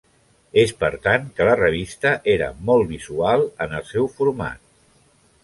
És 0.59 0.71
per 0.77 0.87
tant 1.03 1.27
que 1.39 1.47
la 1.49 1.53
revista 1.59 2.13
era 2.37 2.49
molt 2.71 2.91
visual 2.95 3.45
en 3.67 3.79
el 3.83 3.87
seu 3.93 4.11
format. 4.19 4.67